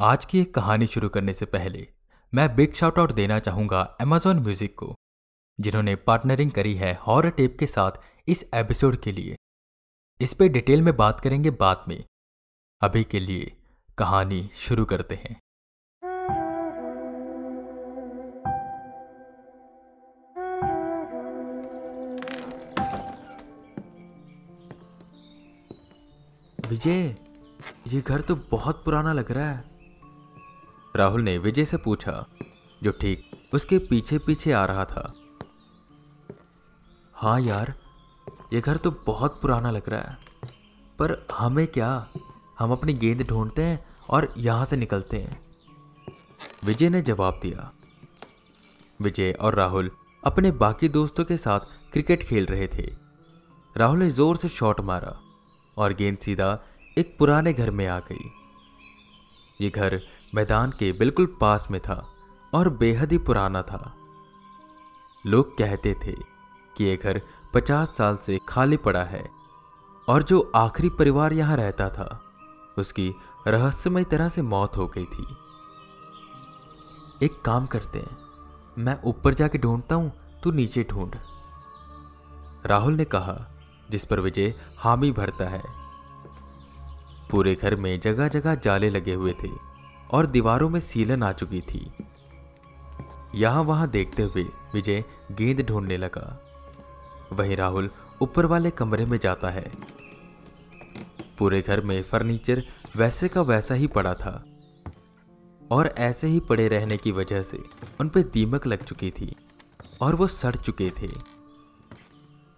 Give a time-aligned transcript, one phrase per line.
[0.00, 1.86] आज की एक कहानी शुरू करने से पहले,
[2.32, 4.94] मैं बिग शाउट आउट देना चाहूँगा अमेजॉन म्यूज़िक को,
[5.58, 9.36] जिन्होंने पार्टनरिंग करी है हॉर टेप के साथ इस एपिसोड के लिए।
[10.20, 12.04] इस पे डिटेल में बात करेंगे बाद में।
[12.82, 13.52] अभी के लिए
[13.98, 15.36] कहानी शुरू करते हैं।
[26.68, 27.16] विजय,
[27.86, 29.69] ये घर तो बहुत पुराना लग रहा है।
[30.94, 32.24] राहुल ने विजय से पूछा,
[32.82, 35.12] जो ठीक उसके पीछे पीछे आ रहा था।
[37.14, 37.74] हाँ यार,
[38.52, 40.18] ये घर तो बहुत पुराना लग रहा है,
[40.98, 42.06] पर हमें क्या?
[42.58, 45.40] हम अपनी गेंद ढूंढते हैं और यहाँ से निकलते हैं।
[46.64, 47.70] विजय ने जवाब दिया।
[49.00, 49.90] विजय और राहुल
[50.22, 51.60] अपने बाकी दोस्तों के साथ
[51.92, 52.90] क्रिकेट खेल रहे थे।
[53.76, 55.16] राहुल ने ज़ोर से शॉट मारा
[55.76, 56.58] और गेंद सीधा
[56.96, 58.30] एक पुराने घर में आ गई।
[59.60, 60.00] ये घर
[60.34, 62.06] मैदान के बिल्कुल पास में था
[62.54, 63.94] और बेहद ही पुराना था।
[65.26, 66.12] लोग कहते थे
[66.76, 67.20] कि यह घर
[67.54, 69.30] पचास साल से खाली पड़ा है
[70.08, 72.20] और जो आखिरी परिवार यहाँ रहता था,
[72.78, 73.14] उसकी
[73.48, 75.26] रहस्यमय तरह से मौत हो गई थी।
[77.22, 78.18] एक काम करते हैं,
[78.78, 81.16] मैं ऊपर जाके ढूंढता हूँ, तू नीचे ढूंढ।
[82.66, 83.36] राहुल ने कहा,
[83.90, 85.62] जिस पर विजय हामी भरता है।
[87.30, 89.69] पूरे घर में जगह जगह जाले लगे हुए थे।
[90.10, 91.90] और दीवारों में सीलन आ चुकी थी।
[93.34, 94.42] यहाँ वहाँ देखते हुए
[94.74, 96.38] विजय गेंद ढूँढने लगा।
[97.32, 97.90] वहीं राहुल
[98.22, 99.70] ऊपर वाले कमरे में जाता है।
[101.38, 102.62] पूरे घर में फर्नीचर
[102.96, 104.32] वैसे का वैसा ही पड़ा था
[105.70, 107.58] और ऐसे ही पड़े रहने की वजह से
[108.00, 109.34] उन पर दीमक लग चुकी थी
[110.00, 111.08] और वो सड़ चुके थे।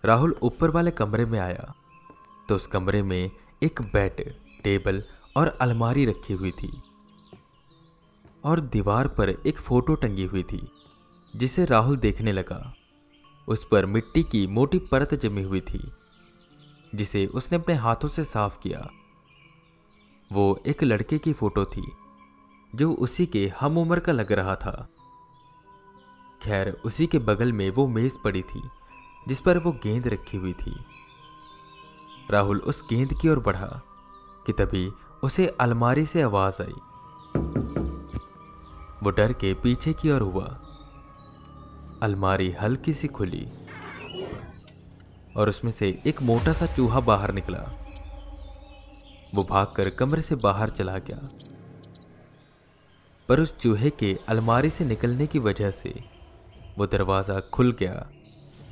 [0.04, 1.72] राहुल ऊपर वाले कमरे में आया
[2.48, 3.30] तो उस कमरे में
[3.62, 4.32] एक बेड,
[4.64, 5.02] टेबल
[5.36, 6.70] और अलमारी रखी हुई थी।
[8.44, 10.68] और दीवार पर एक फ़ोटो टंगी हुई थी,
[11.36, 12.74] जिसे राहुल देखने लगा।
[13.48, 15.92] उस पर मिट्टी की मोटी परत जमी हुई थी,
[16.94, 18.90] जिसे उसने अपने हाथों से साफ़ किया।
[20.32, 21.92] वो एक लड़के की फ़ोटो थी,
[22.74, 24.88] जो उसी के हम उम्र का लग रहा था।
[26.42, 28.62] खैर, उसी के बगल में वो मेज पड़ी थी,
[29.28, 30.76] जिस पर वो गेंद रखी हुई थी।
[32.30, 33.82] राहुल उस गेंद की ओर बढ़ा,
[34.46, 34.92] कि तभी
[35.24, 36.91] उसे अलमारी से आवाज़ आई।
[39.02, 40.44] वो डर के पीछे की ओर हुआ।
[42.02, 43.46] अलमारी हल्की सी खुली
[45.36, 47.58] और उसमें से एक मोटा सा चूहा बाहर निकला।
[49.34, 51.18] वो भागकर कमरे से बाहर चला गया।
[53.28, 56.04] पर उस चूहे के अलमारी से निकलने की वजह से
[56.78, 58.06] वो दरवाज़ा खुल गया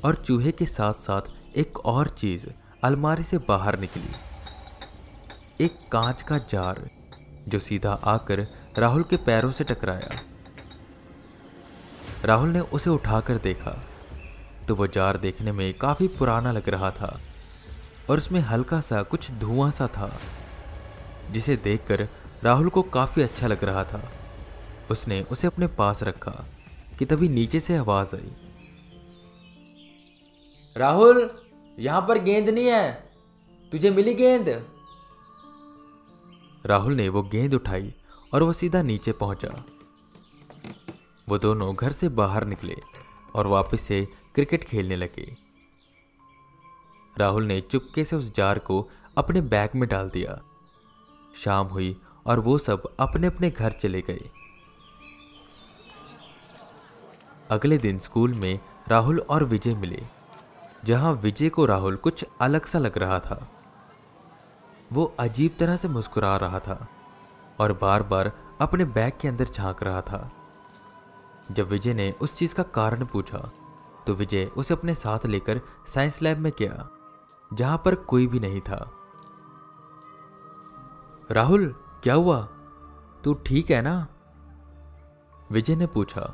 [0.04, 1.22] और चूहे के साथ साथ
[1.56, 2.46] एक और चीज़
[2.84, 6.90] अलमारी से बाहर निकली। एक कांच का जार
[7.48, 8.46] जो सीधा आकर
[8.78, 10.20] राहुल के पैरों से टकराया।
[12.25, 13.72] राहुल ने उसे उठाकर देखा
[14.69, 17.20] तो वो जार देखने में काफ़ी पुराना लग रहा था
[18.10, 20.10] और उसमें हल्का सा कुछ धुआँ सा था,
[21.31, 22.08] जिसे देखकर
[22.42, 24.03] राहुल को काफ़ी अच्छा लग रहा था।
[24.91, 26.44] उसने उसे अपने पास रखा,
[26.98, 28.32] कि तभी नीचे से आवाज़ आई।
[30.76, 31.31] राहुल,
[31.78, 32.92] यहाँ पर गेंद नहीं है।
[33.72, 34.48] तुझे मिली गेंद?
[36.66, 37.94] राहुल ने वो गेंद उठाई
[38.32, 39.64] और वह सीधा नीचे पहुँचा।
[41.28, 42.76] वो दोनों घर से बाहर निकले
[43.34, 45.36] और वापस से क्रिकेट खेलने लगे।
[47.19, 48.88] राहुल ने चुपके से उस जार को
[49.19, 50.40] अपने बैग में डाल दिया।
[51.44, 51.96] शाम हुई
[52.26, 54.30] और वो सब अपने अपने घर चले गए।
[57.50, 60.02] अगले दिन स्कूल में राहुल और विजय मिले,
[60.84, 63.50] जहाँ विजय को राहुल कुछ अलग सा लग रहा था।
[64.92, 66.88] वो अजीब तरह से मुस्कुरा रहा था।
[67.60, 70.31] और बार बार अपने बैग के अंदर झाँक रहा था।
[71.53, 73.50] जब विजय ने उस चीज़ का कारण पूछा
[74.06, 76.88] तो विजय उसे अपने साथ लेकर साइंस लैब में गया,
[77.54, 78.91] जहाँ पर कोई भी नहीं था।
[81.31, 82.41] राहुल, क्या हुआ?
[83.25, 84.06] तू ठीक है ना?
[85.52, 86.32] विजय ने पूछा,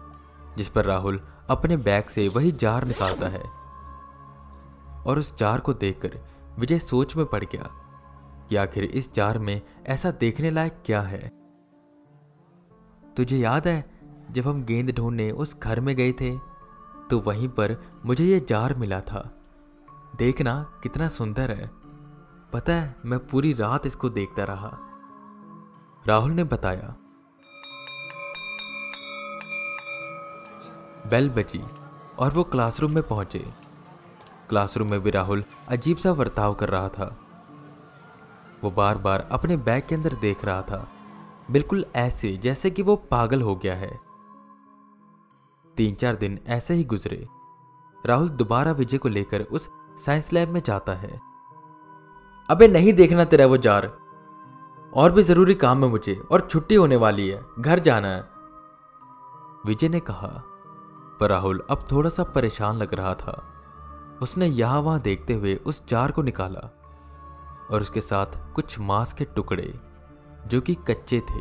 [0.57, 3.43] जिस पर राहुल अपने बैग से वही जार निकालता है।
[5.07, 6.19] और उस जार को देखकर
[6.59, 7.71] विजय सोच में पड़ गया
[8.49, 11.29] कि आखिर इस जार में ऐसा देखने लायक क्या है?
[13.17, 13.85] तुझे याद है,
[14.31, 16.37] जब हम गेंद ढूँढने उस घर में गए थे
[17.11, 19.21] तो वहीं पर मुझे ये जार मिला था।
[20.17, 21.71] देखना कितना सुंदर है।
[22.53, 24.79] पता है, मैं पूरी रात इसको देखता रहा।
[26.07, 26.95] राहुल ने बताया।
[31.11, 31.63] बेल बची
[32.19, 33.47] और वो क्लासरूम में पहुँचे।
[34.49, 37.17] क्लासरूम में भी राहुल अजीब सा बर्ताव कर रहा था।
[38.65, 40.89] वो बार बार अपने बैग के अंदर देख रहा था।
[41.51, 44.01] बिल्कुल ऐसे, जैसे कि वो पागल हो गया है।
[45.77, 47.29] तीन चार दिन ऐसे ही गुजरे।
[48.07, 49.69] राहुल दोबारा विजय को लेकर उस
[50.07, 51.21] साइंस लैब में जाता है।
[52.51, 53.97] अबे नहीं देखना तेरा वो जार।
[54.95, 58.29] और भी ज़रूरी काम है मुझे, और छुट्टी होने वाली है, घर जाना है।
[59.67, 60.43] विजय ने कहा,
[61.21, 63.45] पर राहुल अब थोड़ा सा परेशान लग रहा था।
[64.23, 66.86] उसने यहाँ वहाँ देखते हुए उस जार को निकाला।
[67.71, 69.81] और उसके साथ कुछ मांस के टुकड़े,
[70.47, 71.41] जो कि कच्चे थे।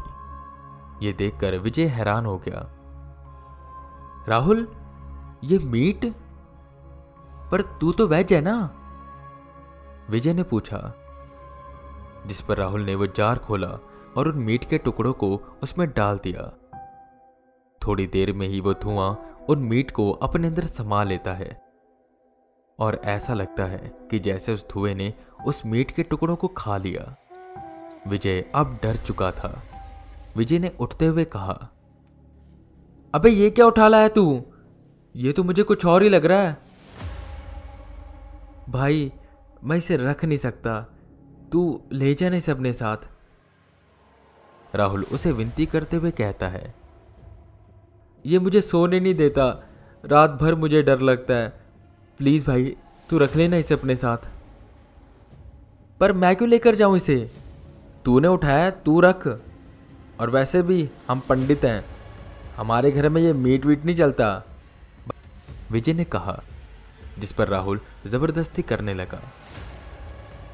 [1.06, 2.68] ये देखकर विजय हैरान हो गया।
[4.27, 4.68] राहुल,
[5.44, 6.06] ये मीट?
[7.51, 8.72] पर तू तो वेज है ना?
[10.10, 10.94] विजय ने पूछा,
[12.28, 13.80] जिस पर राहुल ने वो जार खोला
[14.18, 16.51] और उन मीट के टुकड़ों को उसमें डाल दिया।
[17.81, 21.64] थोड़ी देर में ही वो धुआँ उन मीट को अपने अंदर समा लेता है।
[22.80, 25.13] और ऐसा लगता है कि जैसे उस धुएँ ने
[25.48, 27.16] उस मीट के टुकड़ों को खा लिया।
[28.07, 29.63] विजय अब डर चुका था।
[30.38, 31.69] विजय ने उठते हुए कहा,
[33.13, 34.44] अबे, ये क्या उठा लाया तू?
[35.16, 36.57] ये तो मुझे कुछ और ही लग रहा है।
[38.69, 39.13] भाई,
[39.63, 40.81] मैं इसे रख नहीं सकता।
[41.51, 42.98] तू ले जाने से अपने साथ।
[44.75, 46.75] राहुल उसे विनती करते हुए कहता है,
[48.25, 49.63] ये मुझे सोने नहीं देता।
[50.06, 51.64] रात भर मुझे डर लगता है।
[52.19, 52.75] प्लीज़ भाई,
[53.09, 54.17] तू रख लेना इसे अपने साथ।
[56.00, 57.31] पर मैं क्यों लेकर जाऊँ इसे?
[58.06, 59.27] तूने उठाया, तू रख।
[60.19, 61.85] और वैसे भी हम पंडित हैं।
[62.57, 64.44] हमारे घर में ये मीट वीट नहीं चलता।
[65.71, 66.39] विजय ने कहा,
[67.19, 69.21] जिस पर राहुल ज़बरदस्ती करने लगा।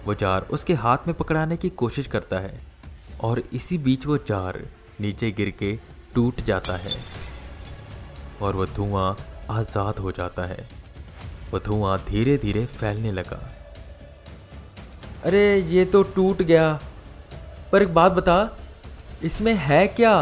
[0.05, 2.61] वो जार उसके हाथ में पकड़ाने की कोशिश करता है,
[3.23, 4.61] और इसी बीच वो जार
[5.01, 5.79] नीचे गिर के
[6.15, 6.95] टूट जाता है,
[8.41, 9.17] और वह धुआँ
[9.49, 10.80] आज़ाद हो जाता है।
[11.53, 13.39] वह धुआँ धीरे धीरे फैलने लगा।
[15.25, 16.79] अरे ये तो टूट गया।
[17.71, 18.57] पर एक बात बता
[19.23, 20.13] इसमें है क्या?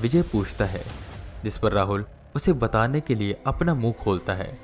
[0.00, 0.82] विजय पूछता है
[1.44, 2.04] जिस पर राहुल
[2.36, 4.58] उसे बताने के लिए अपना मुँह खोलता है।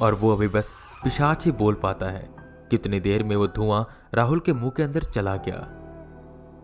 [0.00, 0.72] और वो अभी बस
[1.04, 2.28] पिशाच ही बोल पाता है
[2.70, 5.58] कितनी देर में वो धुआँ राहुल के मुँह के अंदर चला गया।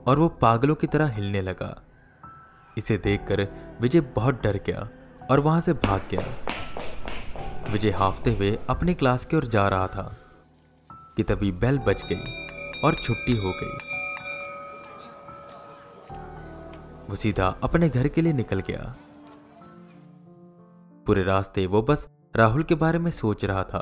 [0.07, 1.83] और वो पागलों की तरह हिलने लगा।
[2.79, 3.47] इसे देखकर
[3.81, 4.89] विजय बहुत डर गया
[5.31, 6.23] और वहाँ से भाग गया।
[7.71, 10.03] विजय हाफते हुए अपनी क्लास की ओर जा रहा था,
[11.17, 13.77] कि तभी बेल बज गई और छुट्टी हो गई।
[17.09, 18.95] वो सीधा अपने घर के लिए निकल गया।
[21.07, 23.81] पूरे रास्ते वो बस राहुल के बारे में सोच रहा था।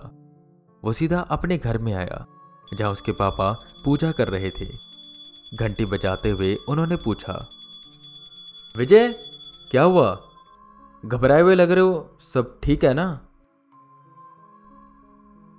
[0.82, 2.24] वो सीधा अपने घर में आया,
[2.74, 3.52] जहाँ उसके पापा
[3.84, 4.66] पूजा कर रहे थे।
[5.56, 7.34] घंटी बजाते हुए उन्होंने पूछा,
[8.74, 9.08] विजय,
[9.70, 10.18] क्या हुआ?
[11.02, 12.18] घबराए हुए लग रहे हो?
[12.34, 13.06] सब ठीक है ना?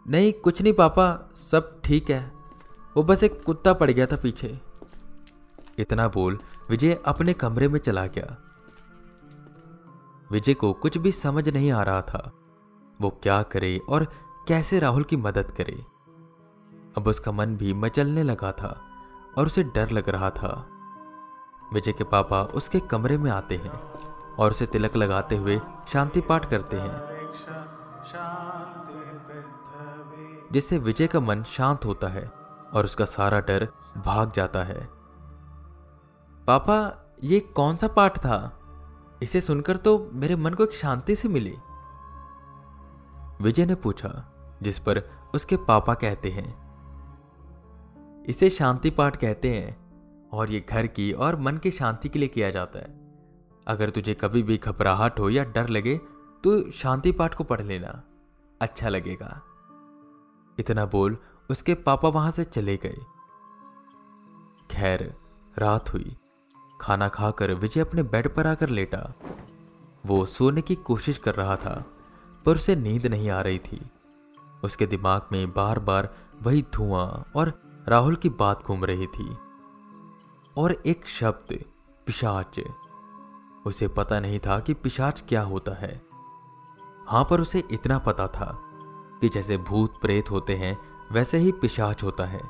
[0.10, 2.32] नहीं, कुछ नहीं, पापा, सब ठीक है।
[2.98, 4.62] वो बस एक कुत्ता पड़ गया था पीछे।
[5.78, 6.40] इतना बोल
[6.70, 8.38] विजय अपने कमरे में चला गया।
[10.32, 12.34] विजय को कुछ भी समझ नहीं आ रहा था।
[13.02, 14.08] वो क्या करे और
[14.48, 15.86] कैसे राहुल की मदद करे।
[16.98, 18.82] अब उसका मन भी मचलने लगा था
[19.38, 20.70] और उसे डर लग रहा था।
[21.74, 23.92] विजय के पापा उसके कमरे में आते हैं
[24.40, 25.62] और उसे तिलक लगाते हुए
[25.94, 26.92] शांति पाठ करते हैं।
[30.52, 32.32] जिससे विजय का मन शांत होता है
[32.74, 33.68] और उसका सारा डर
[34.06, 34.88] भाग जाता है।
[36.48, 38.60] पापा, ये कौन सा पाठ था?
[39.24, 41.56] इसे सुनकर तो मेरे मन को एक शांति से मिली।
[43.42, 44.26] विजय ने पूछा,
[44.62, 45.04] जिस पर
[45.36, 46.68] उसके पापा कहते हैं।
[48.26, 49.92] इसे शांति पाठ कहते हैं
[50.30, 53.00] और ये घर की और मन की शांति के लिए किया जाता है।
[53.68, 55.98] अगर तुझे कभी भी घबराहट हो या डर लगे
[56.44, 58.04] तो शांति पाठ को पढ़ लेना।
[58.62, 59.42] अच्छा लगेगा।
[60.60, 61.18] इतना बोल
[61.50, 62.98] उसके पापा वहाँ से चले गए।
[64.72, 65.16] खैर,
[65.58, 66.18] रात हुई।
[66.82, 69.14] खाना खाकर विजय अपने बेड पर आकर लेटा।
[70.06, 71.86] वो सोने की कोशिश कर रहा था,
[72.46, 73.92] पर उसे नींद नहीं आ रही थी।
[74.64, 77.54] उसके दिमाग में बार बार वही धुआँ और
[77.88, 79.38] राहुल की बात घूम रही थी।
[80.58, 81.66] और एक शब्द,
[82.06, 82.60] पिशाच।
[83.66, 86.07] उसे पता नहीं था कि पिशाच क्या होता है।
[87.08, 88.58] हाँ पर उसे इतना पता था
[89.22, 90.78] कि जैसे भूत प्रेत होते हैं,
[91.12, 92.42] वैसे ही पिशाच होता है।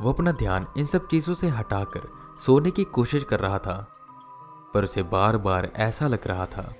[0.00, 2.08] वो अपना ध्यान इन सब चीज़ों से हटाकर
[2.46, 3.76] सोने की कोशिश कर रहा था,
[4.74, 6.72] पर उसे बार बार ऐसा लग रहा था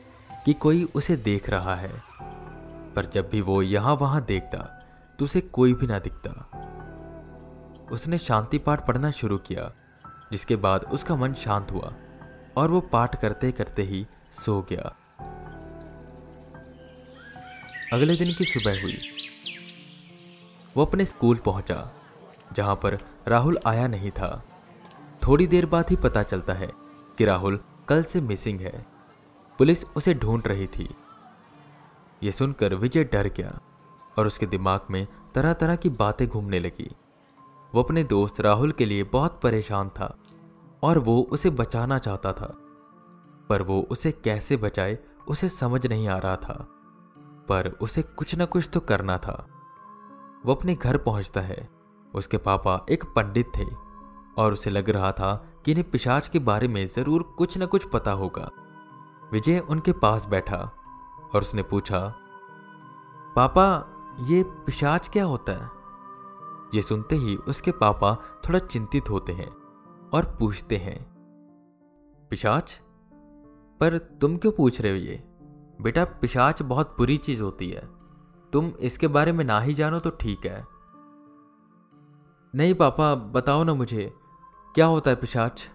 [0.45, 1.93] कि कोई उसे देख रहा है।
[2.97, 4.59] पर जब भी वो यहाँ वहाँ देखता
[5.19, 6.31] तो उसे कोई भी ना दिखता।
[7.93, 9.71] उसने शांति पाठ पढ़ना शुरू किया,
[10.33, 11.93] जिसके बाद उसका मन शांत हुआ,
[12.57, 14.07] और वो पाठ करते करते ही
[14.45, 14.93] सो गया।
[17.93, 18.99] अगले दिन की सुबह हुई।
[20.77, 21.93] वो अपने स्कूल पहुँचा,
[22.53, 24.45] जहाँ पर राहुल आया नहीं था।
[25.27, 26.71] थोड़ी देर बाद ही पता चलता है
[27.19, 28.87] कि राहुल कल से मिसिंग है।
[29.59, 30.89] पुलिस उसे ढूंढ रही थी।
[32.23, 33.61] यह सुनकर विजय डर गया
[34.19, 36.91] और उसके दिमाग में तरह तरह की बातें घूमने लगी।
[37.73, 40.17] वो अपने दोस्त राहुल के लिए बहुत परेशान था
[40.83, 42.55] और वो उसे बचाना चाहता था,
[43.49, 46.69] पर वो उसे कैसे बचाए, उसे समझ नहीं आ रहा था।
[47.51, 49.47] पर उसे कुछ ना कुछ तो करना था।
[50.47, 51.69] वो अपने घर पहुँचता है।
[52.15, 53.65] उसके पापा एक पंडित थे
[54.39, 57.85] और उसे लग रहा था कि इन्हें पिशाच के बारे में ज़रूर कुछ न कुछ
[57.85, 58.51] पता होगा।
[59.33, 60.57] विजय उनके पास बैठा
[61.35, 62.01] और उसने पूछा,
[63.37, 63.67] पापा,
[64.21, 65.69] ये पिशाच क्या होता है?
[66.75, 68.15] ये सुनते ही उसके पापा
[68.45, 69.49] थोड़ा चिंतित होते हैं
[70.11, 70.99] और पूछते हैं,
[72.31, 72.79] पिशाच,
[73.81, 75.23] पर तुम क्यों पूछ रहे हो ये?
[75.81, 77.89] बेटा, पिशाच बहुत बुरी चीज़ होती है।
[78.53, 80.67] तुम इसके बारे में ना ही जानो तो ठीक है।
[82.55, 84.13] नहीं पापा, बताओ ना मुझे,
[84.75, 85.69] क्या होता है पिशाच?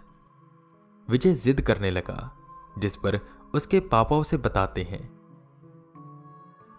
[1.10, 2.32] विजय जिद करने लगा,
[2.80, 3.20] जिस पर
[3.56, 5.04] उसके पापा उसे बताते हैं।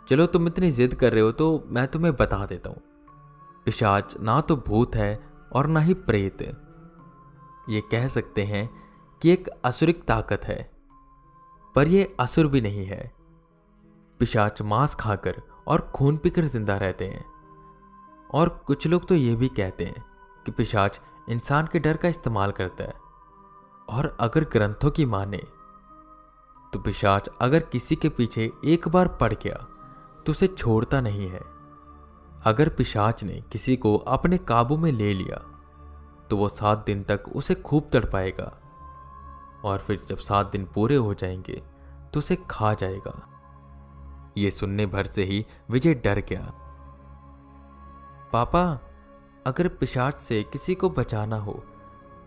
[0.09, 2.83] चलो, तुम इतनी जिद कर रहे हो तो मैं तुम्हें बता देता हूँ।
[3.67, 5.19] पिशाच ना तो भूत है
[5.53, 6.43] और ना ही प्रेत।
[7.69, 8.69] ये कह सकते हैं
[9.23, 10.71] कि एक असुरिक ताकत है,
[11.75, 13.16] पर यह असुर भी नहीं है।
[14.21, 17.25] पिशाच मांस खाकर और खून पीकर ज़िंदा रहते हैं।
[18.31, 20.05] और कुछ लोग तो ये भी कहते हैं
[20.47, 22.95] कि पिशाच इंसान के डर का इस्तेमाल करता है
[23.89, 25.43] और अगर ग्रंथों की माने
[26.73, 29.55] तो पिशाच अगर किसी के पीछे एक बार पड़ गया
[30.27, 31.41] तो उसे छोड़ता नहीं है।
[32.45, 35.37] अगर पिशाच ने किसी को अपने काबू में ले लिया
[36.31, 38.53] तो वो सात दिन तक उसे खूब तड़पाएगा
[39.65, 41.63] और फिर जब सात दिन पूरे हो जाएँगे
[42.13, 43.15] तो उसे खा जाएगा।
[44.37, 46.53] ये सुनने भर से ही विजय डर गया।
[48.33, 48.65] पापा,
[49.47, 51.63] अगर पिशाच से किसी को बचाना हो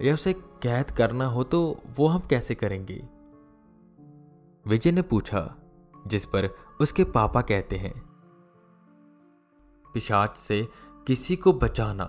[0.02, 1.62] या उसे कैद करना हो तो
[1.98, 3.04] वो हम कैसे करेंगे?
[4.66, 5.56] विजय ने पूछा,
[6.08, 6.50] जिस पर
[6.82, 7.94] उसके पापा कहते हैं,
[9.86, 10.68] पिशाच से
[11.08, 12.06] किसी को बचाना।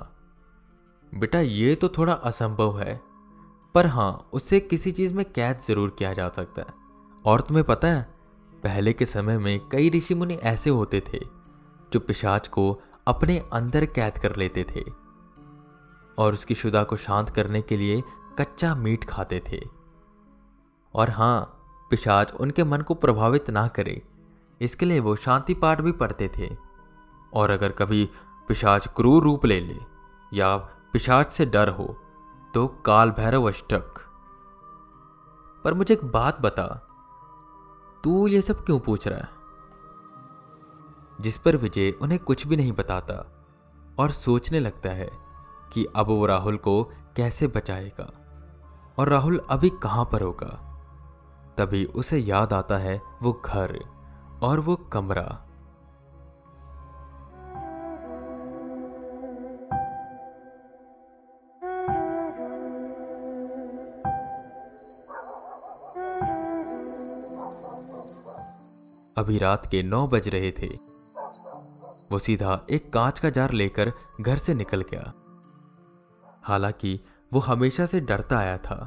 [1.12, 3.00] बेटा, ये तो थोड़ा असंभव है,
[3.74, 6.74] पर हाँ उससे किसी चीज़ में कैद ज़रूर किया जा सकता है।
[7.24, 8.19] और तुम्हें पता है
[8.62, 11.18] पहले के समय में कई ऋषि मुनि ऐसे होते थे,
[11.92, 14.84] जो पिशाच को अपने अंदर कैद कर लेते थे
[16.18, 18.02] और उसकी शुदा को शांत करने के लिए
[18.38, 19.60] कच्चा मीट खाते थे।
[20.94, 21.40] और हाँ,
[21.90, 24.02] पिशाच उनके मन को प्रभावित ना करे,
[24.60, 26.56] इसके लिए वो शांति पाठ भी पढ़ते थे।
[27.34, 28.08] और अगर कभी
[28.48, 29.78] पिशाच क्रूर रूप ले ले
[30.32, 30.56] या
[30.92, 31.96] पिशाच से डर हो
[32.54, 33.94] तो काल भैरव अष्टक।
[35.64, 36.89] पर मुझे एक बात बता
[38.04, 39.28] तू ये सब क्यों पूछ रहा है?
[41.20, 43.46] जिस पर विजय उन्हें कुछ भी नहीं बताता
[43.98, 45.10] और सोचने लगता है
[45.72, 46.84] कि अब वो राहुल को
[47.16, 48.12] कैसे बचाएगा
[48.98, 50.66] और राहुल अभी कहाँ पर होगा।
[51.58, 53.78] तभी उसे याद आता है वो घर
[54.42, 55.46] और वो कमरा।
[69.20, 70.68] अभी रात के नौ बज रहे थे।
[72.12, 75.12] वो सीधा एक कांच का जार लेकर घर से निकल गया।
[76.44, 76.98] हालाँकि
[77.32, 78.86] वो हमेशा से डरता आया था,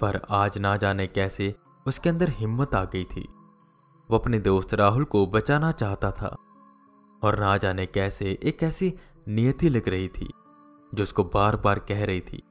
[0.00, 1.54] पर आज ना जाने कैसे
[1.86, 3.26] उसके अंदर हिम्मत आ गई थी।
[4.08, 6.34] वो अपने दोस्त राहुल को बचाना चाहता था,
[7.22, 8.92] और ना जाने कैसे एक ऐसी
[9.28, 10.28] नियति लग रही थी,
[10.94, 12.42] जो उसको बार बार कह रही थी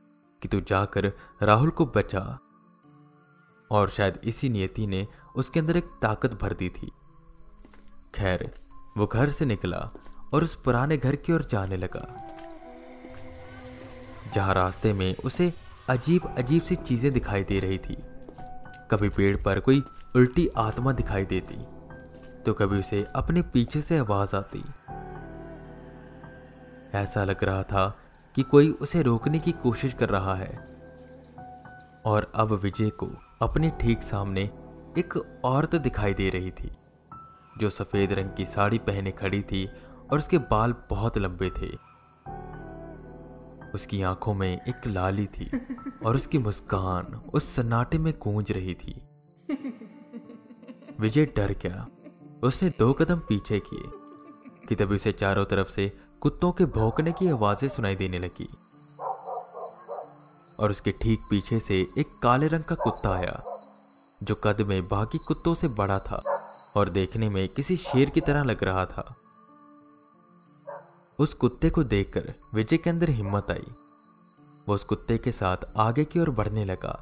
[0.41, 1.11] कि तू जाकर
[1.43, 2.39] राहुल को बचा।
[3.73, 6.91] और शायद इसी नियति ने उसके अंदर एक ताकत भर दी थी।
[8.15, 8.51] खैर,
[8.97, 9.89] वो घर से निकला
[10.33, 12.07] और उस पुराने घर की ओर जाने लगा।
[14.33, 15.51] जहाँ रास्ते में उसे
[15.89, 17.97] अजीब अजीब सी चीज़ें दिखाई दे रही थी।
[18.91, 19.83] कभी पेड़ पर कोई
[20.15, 21.55] उल्टी आत्मा दिखाई देती
[22.45, 24.63] तो कभी उसे अपने पीछे से आवाज़ आती।
[26.97, 27.87] ऐसा लग रहा था
[28.35, 30.72] कि कोई उसे रोकने की कोशिश कर रहा है।
[32.05, 33.07] और अब विजय को
[33.41, 34.41] अपने ठीक सामने
[34.97, 36.69] एक औरत दिखाई दे रही थी,
[37.59, 39.65] जो सफ़ेद रंग की साड़ी पहने खड़ी थी
[40.11, 41.71] और उसके बाल बहुत लंबे थे।
[43.73, 45.49] उसकी आँखों में एक लाली थी
[46.05, 49.01] और उसकी मुस्कान उस सन्नाटे में गूंज रही थी।
[50.99, 51.87] विजय डर गया।
[52.43, 53.89] उसने दो कदम पीछे किए
[54.67, 55.91] कि तभी उसे चारों तरफ़ से
[56.21, 58.47] कुत्तों के भौंकने की आवाज़ें सुनाई देने लगी।
[60.63, 63.41] और उसके ठीक पीछे से एक काले रंग का कुत्ता आया,
[64.23, 66.21] जो कद में बाकी कुत्तों से बड़ा था
[66.75, 69.15] और देखने में किसी शेर की तरह लग रहा था।
[71.19, 73.65] उस कुत्ते को देखकर विजय के अंदर हिम्मत आई।
[74.67, 76.99] वो उस कुत्ते के साथ आगे की ओर बढ़ने लगा,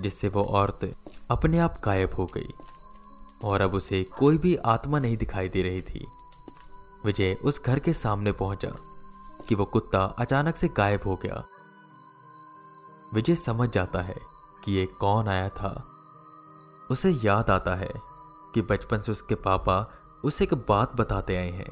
[0.00, 0.94] जिससे वो औरत
[1.30, 2.52] अपने आप गायब हो गई
[3.44, 6.04] और अब उसे कोई भी आत्मा नहीं दिखाई दे रही थी।
[7.06, 8.72] विजय उस घर के सामने पहुँचा
[9.48, 11.42] कि वो कुत्ता अचानक से गायब हो गया।
[13.14, 14.16] विजय समझ जाता है
[14.64, 15.72] कि ये कौन आया था।
[16.90, 17.90] उसे याद आता है
[18.54, 19.78] कि बचपन से उसके पापा
[20.24, 21.70] उसे एक बात बताते आए हैं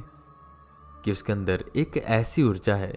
[1.05, 2.97] कि उसके अंदर एक ऐसी ऊर्जा है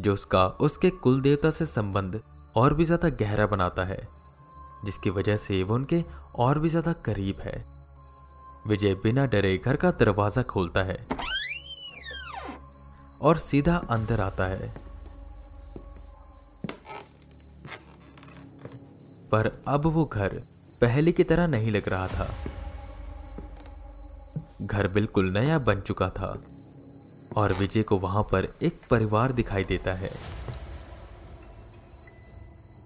[0.00, 2.20] जो उसका, उसके कुल देवता से संबंध
[2.56, 4.00] और भी ज़्यादा गहरा बनाता है,
[4.84, 6.02] जिसकी वजह से वो उनके
[6.36, 7.62] और भी ज़्यादा करीब है।
[8.66, 11.06] विजय बिना डरे घर का दरवाज़ा खोलता है
[13.20, 14.72] और सीधा अंदर आता है।
[19.34, 20.34] पर अब वो घर
[20.80, 22.28] पहले की तरह नहीं लग रहा था।
[24.62, 26.28] घर बिल्कुल नया बन चुका था
[27.36, 30.10] और विजय को वहाँ पर एक परिवार दिखाई देता है,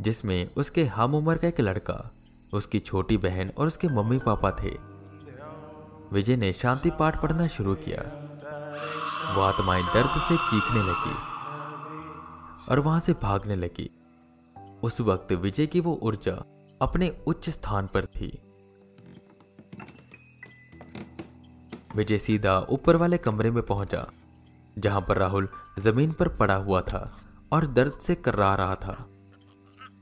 [0.01, 1.99] जिसमें उसके हम उम्र का एक लड़का,
[2.55, 4.71] उसकी छोटी बहन और उसके मम्मी पापा थे।
[6.13, 8.03] विजय ने शांति पाठ पढ़ना शुरू किया।
[9.35, 11.17] वो आत्माएँ दर्द से चीखने लगी
[12.71, 13.91] और वहाँ से भागने लगी।
[14.83, 16.33] उस वक्त विजय की वो ऊर्जा
[16.83, 18.39] अपने उच्च स्थान पर थी।
[21.97, 24.07] विजय सीधा ऊपर वाले कमरे में पहुँचा,
[24.79, 27.19] जहाँ पर राहुल ज़मीन पर पड़ा हुआ था
[27.53, 29.07] और दर्द से कर्रा रहा था।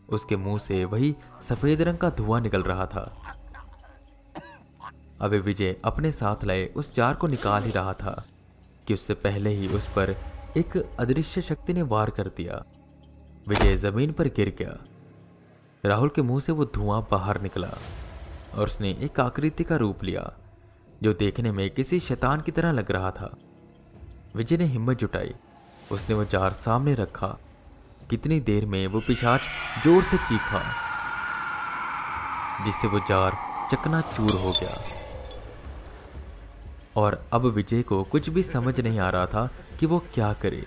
[0.09, 3.11] उसके मुँह से वही सफ़ेद रंग का धुआँ निकल रहा था।
[5.21, 8.25] अभी विजय अपने साथ लाए उस जार को निकाल ही रहा था
[8.87, 10.17] कि उससे पहले ही उस पर
[10.57, 12.65] एक अदृश्य शक्ति ने वार कर दिया।
[13.47, 14.77] विजय ज़मीन पर गिर गया।
[15.85, 17.69] राहुल के मुँह से वो धुआँ बाहर निकला
[18.55, 20.33] और उसने एक आकृति का रूप लिया,
[21.03, 23.31] जो देखने में किसी शैतान की तरह लग रहा था।
[24.37, 25.35] विजय ने हिम्मत जुटाई।
[25.93, 27.27] उसने वो जार सामने रखा।
[28.11, 29.41] कितनी देर में वो पिशाच
[29.85, 30.63] ज़ोर से चीखा,
[32.65, 33.37] जिससे वो जार
[33.73, 34.77] चकना चूर हो गया।
[36.97, 39.49] और अब विजय को कुछ भी समझ नहीं आ रहा था
[39.81, 40.65] कि वो क्या करे।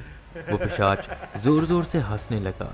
[0.49, 1.07] वो पिशाच
[1.43, 2.71] ज़ोर ज़ोर से हंसने लगा।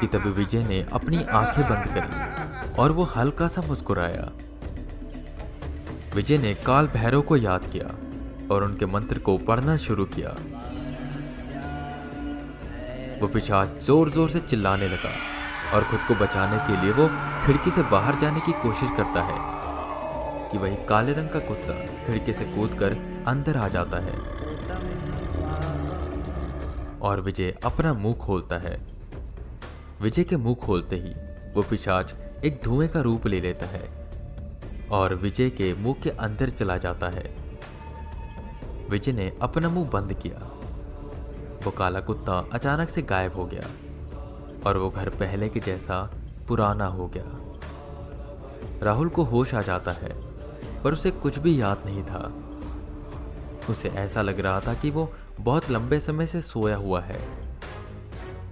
[0.00, 4.30] कि तभी विजय ने अपनी आँखें बंद करी और वो हल्का सा मुस्कुराया।
[6.14, 7.88] विजय ने काल भैरव को याद किया
[8.50, 10.36] और उनके मंत्र को पढ़ना शुरू किया।
[13.20, 15.12] वो पिशाच ज़ोर ज़ोर से चिल्लाने लगा
[15.74, 17.08] और खुद को बचाने के लिए वो
[17.46, 19.57] खिड़की से बाहर जाने की कोशिश करता है।
[20.52, 21.72] कि वही काले रंग का कुत्ता
[22.06, 22.92] खिड़की से कूदकर
[23.26, 24.12] अंदर आ जाता है।
[27.00, 28.80] और विजय अपना मुँह खोलता है।
[30.02, 31.14] विजय के मुँह खोलते ही
[31.54, 33.88] वो पिशाच एक धुएँ का रूप ले लेता है
[34.90, 37.34] और विजय के मुँह के अंदर चला जाता है।
[38.90, 40.50] विजय ने अपना मुँह बंद किया।
[41.64, 43.68] वो काला कुत्ता अचानक से गायब हो गया
[44.66, 46.10] और वो घर पहले के जैसा
[46.48, 47.24] पुराना हो गया।
[48.82, 50.27] राहुल को होश आ जाता है।
[50.84, 52.32] पर उसे कुछ भी याद नहीं था।
[53.70, 57.20] उसे ऐसा लग रहा था कि वो बहुत लंबे समय से सोया हुआ है,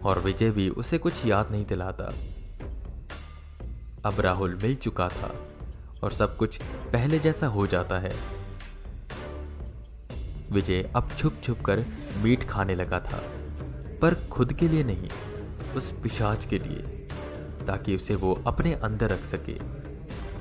[0.04, 2.12] और विजय भी उसे कुछ याद नहीं दिलाता।
[4.04, 5.34] अब राहुल मिल चुका था,
[6.02, 6.58] और सब कुछ
[6.92, 8.12] पहले जैसा हो जाता है।
[10.52, 11.84] विजय अब छुप छुप कर
[12.16, 13.22] मीट खाने लगा था,
[14.02, 15.08] पर खुद के लिए नहीं,
[15.76, 16.82] उस पिशाच के लिए,
[17.66, 19.58] ताकि उसे वो अपने अंदर रख सके,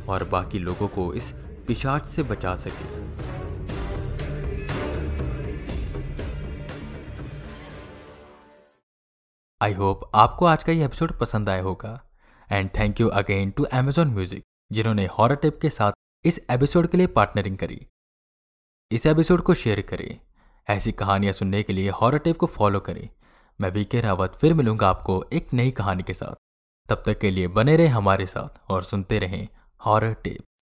[0.07, 1.33] और बाकी लोगों को इस
[1.67, 2.93] पिशाच से बचा सके।
[9.61, 11.99] आई होप आपको आज का ये एपिसोड पसंद आया होगा।
[12.51, 15.91] And thank you again to Amazon music जिन्होंने हॉरर टिप के साथ
[16.25, 17.85] इस एपिसोड के लिए पार्टनरिंग करी।
[18.91, 20.19] इस एपिसोड को शेयर करें।
[20.67, 23.07] ऐसी कहानियाँ सुनने के लिए हॉरर टिप को फॉलो करें।
[23.59, 26.35] मैं वीके रावत फिर मिलूँगा आपको एक नई कहानी के साथ।
[26.89, 29.47] तब तक के लिए बने रहे हमारे साथ और सुनते रहें
[29.81, 30.43] हॉरर टेप